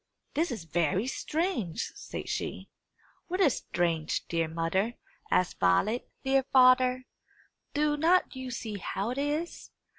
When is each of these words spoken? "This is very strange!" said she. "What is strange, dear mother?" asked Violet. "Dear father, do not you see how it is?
"This 0.33 0.49
is 0.51 0.63
very 0.63 1.05
strange!" 1.05 1.91
said 1.93 2.27
she. 2.27 2.69
"What 3.27 3.39
is 3.39 3.57
strange, 3.57 4.25
dear 4.27 4.47
mother?" 4.47 4.95
asked 5.29 5.59
Violet. 5.59 6.09
"Dear 6.23 6.41
father, 6.51 7.05
do 7.75 7.95
not 7.97 8.35
you 8.35 8.49
see 8.49 8.79
how 8.79 9.11
it 9.11 9.19
is? 9.19 9.69